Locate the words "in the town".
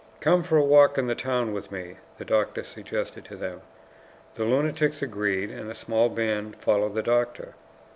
0.97-1.53